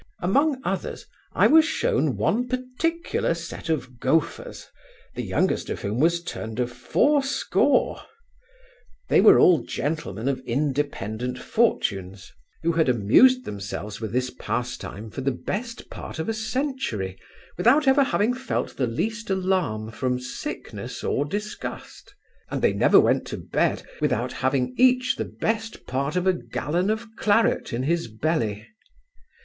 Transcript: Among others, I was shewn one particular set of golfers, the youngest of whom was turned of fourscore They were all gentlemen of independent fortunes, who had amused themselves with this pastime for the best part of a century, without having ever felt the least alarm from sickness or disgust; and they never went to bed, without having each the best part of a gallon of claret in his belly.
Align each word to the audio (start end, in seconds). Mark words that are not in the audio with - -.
Among 0.17 0.61
others, 0.63 1.05
I 1.33 1.45
was 1.45 1.63
shewn 1.63 2.17
one 2.17 2.47
particular 2.47 3.35
set 3.35 3.69
of 3.69 3.99
golfers, 3.99 4.65
the 5.13 5.21
youngest 5.21 5.69
of 5.69 5.83
whom 5.83 5.99
was 5.99 6.23
turned 6.23 6.59
of 6.59 6.71
fourscore 6.71 8.01
They 9.09 9.21
were 9.21 9.37
all 9.37 9.59
gentlemen 9.59 10.27
of 10.27 10.39
independent 10.39 11.37
fortunes, 11.37 12.31
who 12.63 12.71
had 12.71 12.89
amused 12.89 13.45
themselves 13.45 14.01
with 14.01 14.11
this 14.11 14.31
pastime 14.39 15.11
for 15.11 15.21
the 15.21 15.29
best 15.31 15.87
part 15.91 16.17
of 16.17 16.27
a 16.27 16.33
century, 16.33 17.19
without 17.55 17.85
having 17.85 18.29
ever 18.31 18.35
felt 18.39 18.77
the 18.77 18.87
least 18.87 19.29
alarm 19.29 19.91
from 19.91 20.19
sickness 20.19 21.03
or 21.03 21.25
disgust; 21.25 22.15
and 22.49 22.63
they 22.63 22.73
never 22.73 22.99
went 22.99 23.27
to 23.27 23.37
bed, 23.37 23.83
without 23.99 24.33
having 24.33 24.73
each 24.79 25.17
the 25.17 25.25
best 25.39 25.85
part 25.85 26.15
of 26.15 26.25
a 26.25 26.33
gallon 26.33 26.89
of 26.89 27.05
claret 27.17 27.71
in 27.71 27.83
his 27.83 28.07
belly. 28.07 28.65